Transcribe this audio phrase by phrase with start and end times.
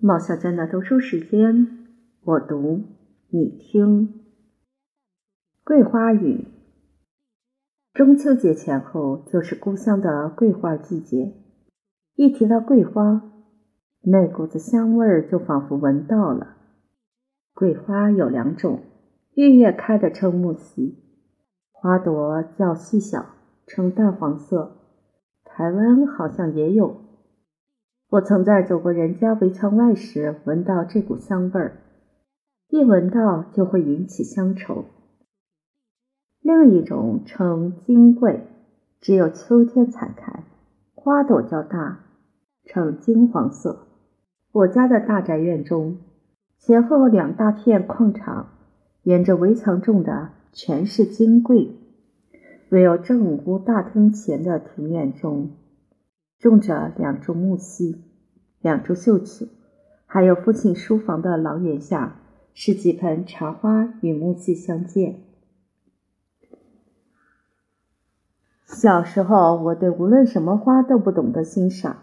[0.00, 1.88] 毛小娟的读书时间，
[2.22, 2.84] 我读
[3.30, 4.20] 你听。
[5.64, 6.46] 桂花雨，
[7.92, 11.34] 中秋节前后就是故乡的桂花季节。
[12.14, 13.28] 一提到桂花，
[14.02, 16.54] 那股子香味儿就仿佛闻到了。
[17.52, 18.84] 桂花有两种，
[19.34, 20.94] 月月开的称木樨，
[21.72, 23.26] 花朵较细小，
[23.66, 24.76] 呈淡黄色。
[25.44, 27.07] 台湾好像也有。
[28.10, 31.76] 我曾在走过人家围墙外时，闻到这股香味儿，
[32.70, 34.86] 一闻到就会引起乡愁。
[36.40, 38.46] 另一种称金桂，
[38.98, 40.44] 只有秋天才开，
[40.94, 42.06] 花朵较大，
[42.64, 43.88] 呈金黄色。
[44.52, 45.98] 我家的大宅院中，
[46.56, 48.48] 前后两大片矿场，
[49.02, 51.76] 沿着围墙种的全是金桂，
[52.70, 55.50] 唯有正屋大厅前的庭院中。
[56.38, 57.96] 种着两株木樨，
[58.60, 59.46] 两株绣球，
[60.06, 62.20] 还有父亲书房的廊檐下
[62.54, 65.16] 是几盆茶花与木樨相间。
[68.64, 71.96] 小时候，我对无论什么花都不懂得欣赏，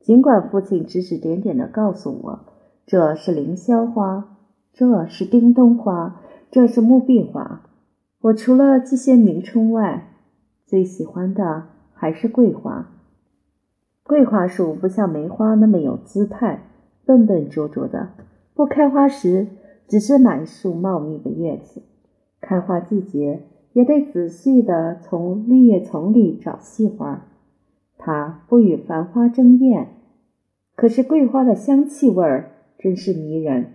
[0.00, 2.40] 尽管父亲指指点点的告诉我，
[2.84, 4.36] 这是凌霄花，
[4.72, 7.62] 这是叮咚花，这是木碧花。
[8.22, 10.14] 我除了这些名称外，
[10.66, 12.90] 最喜欢的还是桂花。
[14.08, 16.62] 桂花树不像梅花那么有姿态，
[17.04, 18.08] 笨笨拙拙的。
[18.54, 19.48] 不开花时，
[19.86, 21.82] 只是满树茂密的叶子；
[22.40, 23.42] 开花季节，
[23.74, 27.26] 也得仔细的从绿叶丛里找细花。
[27.98, 29.88] 它不与繁花争艳，
[30.74, 33.74] 可是桂花的香气味儿真是迷人。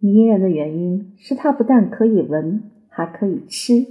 [0.00, 3.86] 迷人的原因是它不但可以闻，还可以吃。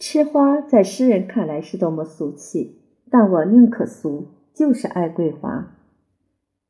[0.00, 2.80] 吃花在诗人看来是多么俗气。
[3.10, 5.74] 但我宁可俗，就是爱桂花。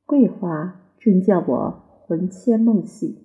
[0.04, 3.18] 桂花真叫我魂牵梦系。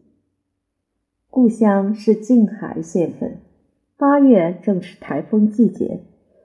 [1.30, 3.40] 故乡是静海县份，
[3.97, 6.02] 八月正是台风季节，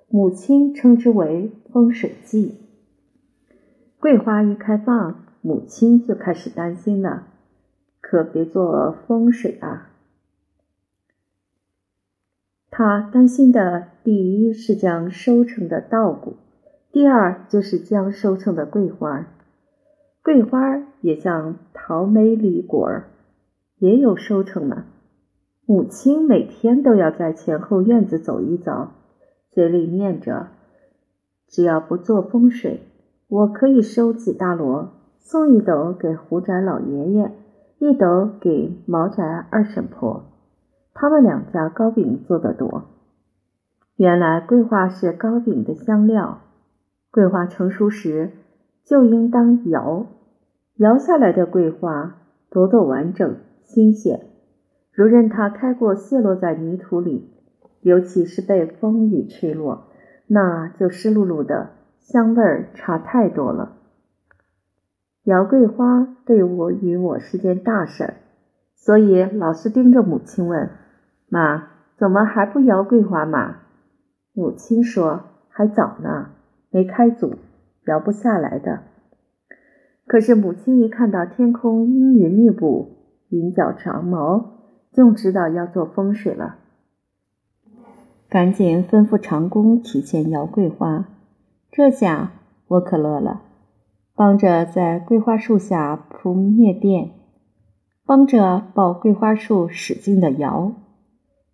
[0.09, 2.57] 母亲称之为风水季。
[3.99, 7.27] 桂花一开放，母亲就开始担心了，
[8.01, 9.91] 可别做风水啊！
[12.71, 16.35] 他担心的第一是将收成的稻谷。
[16.97, 19.27] 第二就是将收成的桂花，
[20.25, 23.09] 桂花也像桃、梅、李、果儿，
[23.77, 24.87] 也有收成呢。
[25.67, 28.93] 母亲每天都要在前后院子走一遭，
[29.51, 30.47] 嘴里念着
[31.47, 32.81] ：“只要不做风水，
[33.29, 37.31] 我可以收几大箩，送一斗给胡宅老爷爷，
[37.79, 40.25] 一斗给毛宅二婶婆，
[40.95, 42.85] 他们两家糕饼做得多。”
[43.97, 46.39] 原来桂花是糕饼的香料。
[47.17, 48.31] 桂花成熟时
[48.85, 50.05] 就应当摇，
[50.77, 52.19] 摇下来的桂花
[52.51, 54.27] 朵朵完整新鲜。
[54.93, 57.31] 如任它开过泄落在泥土里，
[57.81, 59.87] 尤其是被风雨吹落，
[60.27, 63.79] 那就湿漉漉的，香味儿差太多了。
[65.25, 68.15] 摇桂花对我与我是件大事儿，
[68.75, 70.69] 所以老是盯着母亲问
[71.31, 73.57] ：“妈，怎么还不摇桂花嘛？”
[74.37, 76.33] 母亲说：“还早呢。”
[76.71, 77.35] 没开祖，
[77.87, 78.81] 摇不下来的。
[80.07, 82.91] 可是母亲一看到天空阴云密布，
[83.29, 84.61] 云角长毛，
[84.93, 86.59] 就知道要做风水了，
[88.29, 91.09] 赶紧吩咐长工提前摇桂花。
[91.73, 92.33] 这下
[92.69, 93.43] 我可乐了，
[94.15, 97.11] 帮着在桂花树下铺篾垫，
[98.07, 100.73] 帮着抱桂花树使劲的摇，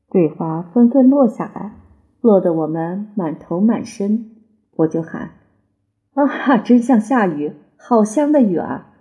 [0.08, 1.72] 桂花纷纷落下来，
[2.20, 4.31] 落得我们满头满身。
[4.76, 5.32] 我就喊
[6.14, 8.94] ：“啊，真像下雨，好香的雨啊！”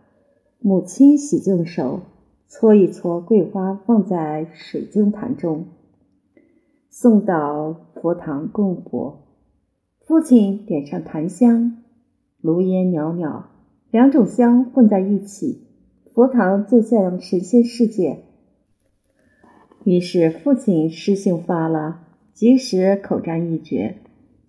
[0.60, 2.02] 母亲洗净手，
[2.48, 5.66] 搓一搓桂花，放在水晶盘中，
[6.90, 9.24] 送到佛堂供佛。
[10.06, 11.78] 父亲点上檀香，
[12.42, 13.46] 炉烟袅袅，
[13.90, 15.68] 两种香混在一起，
[16.14, 18.26] 佛堂就像神仙世界。
[19.84, 22.02] 于是父亲诗兴发了，
[22.34, 23.96] 即时口占一绝。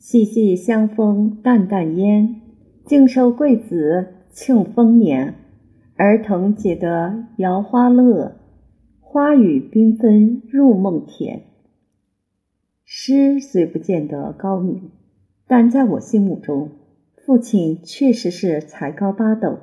[0.03, 2.41] 细细香风淡淡烟，
[2.85, 5.37] 静收桂子庆丰年。
[5.95, 8.37] 儿童解得摇花乐，
[8.99, 11.45] 花语缤纷入梦田。
[12.85, 14.91] 诗虽不见得高明，
[15.47, 16.71] 但在我心目中，
[17.25, 19.61] 父亲确实是才高八斗，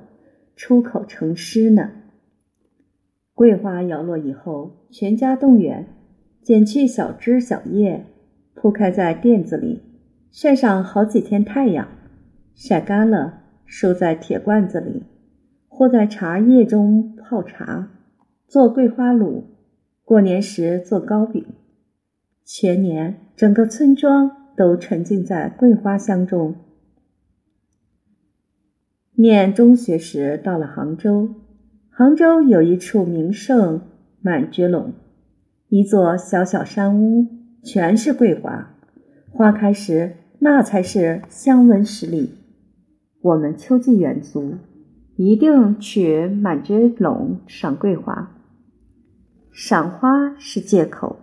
[0.56, 1.92] 出口成诗呢。
[3.34, 5.86] 桂花摇落以后，全家动员，
[6.42, 8.06] 剪去小枝小叶，
[8.54, 9.82] 铺开在垫子里。
[10.32, 11.88] 晒上好几天太阳，
[12.54, 15.04] 晒干了，收在铁罐子里。
[15.68, 17.90] 或在茶叶中泡茶，
[18.48, 19.44] 做桂花卤；
[20.04, 21.46] 过年时做糕饼，
[22.44, 26.56] 全年整个村庄都沉浸在桂花香中。
[29.14, 31.30] 念中学时到了杭州，
[31.90, 33.82] 杭州有一处名胜
[34.20, 34.92] 满觉陇，
[35.70, 37.26] 一座小小山屋，
[37.64, 38.76] 全是桂花，
[39.32, 42.36] 花开时那才是香闻十里。
[43.22, 44.56] 我们秋季远足，
[45.18, 48.32] 一定去满觉陇赏桂花。
[49.52, 51.18] 赏花是借口，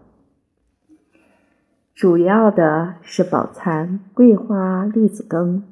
[1.95, 5.65] 主要的是饱餐桂花栗子羹。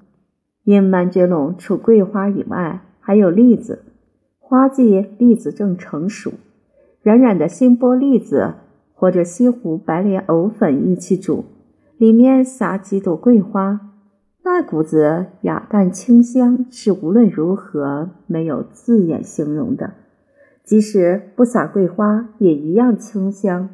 [0.63, 3.85] 因满觉陇除桂花以外，还有栗子，
[4.39, 6.33] 花季栗子正成熟，
[7.03, 8.55] 软软的新剥栗子
[8.95, 11.45] 或者西湖白莲藕粉一起煮，
[12.05, 13.81] 里面撒几朵桂花。
[14.43, 19.95] 那股子雅淡清香是无论如何没有字眼形容的，
[20.65, 23.71] 即使不撒桂花也一样清香，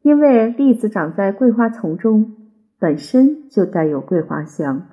[0.00, 2.34] 因为栗子长在桂花丛中，
[2.78, 4.86] 本身就带有桂花香。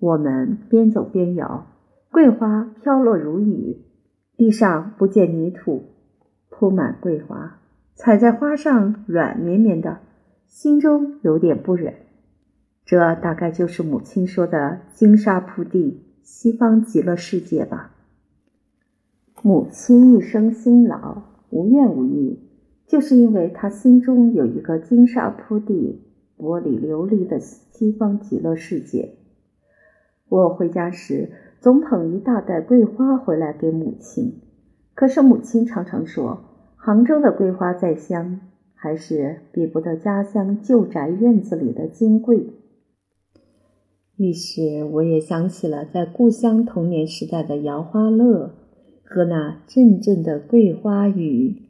[0.00, 1.66] 我们边走边摇，
[2.10, 3.82] 桂花飘落如雨，
[4.38, 5.84] 地上不见泥土，
[6.48, 7.58] 铺满桂花，
[7.94, 9.98] 踩在花上软绵绵的，
[10.46, 11.94] 心中有点不忍。
[12.84, 17.92] 这大概就是母亲说的“金沙铺地，西方极乐世界”吧。
[19.42, 22.40] 母亲一生辛劳，无怨无义，
[22.86, 26.02] 就是因为她心中有一个金沙铺地、
[26.38, 29.14] 玻璃琉璃的西方极乐世界。
[30.28, 34.40] 我回家时总捧一大袋桂花回来给母亲，
[34.94, 36.44] 可是母亲常常说，
[36.76, 38.40] 杭州的桂花再香，
[38.86, 42.50] 还是比不得家乡旧宅院子里的金桂。
[44.14, 48.54] 于是我也想起了在故乡童年时代的摇花乐
[49.02, 51.65] 和那阵阵的桂花雨。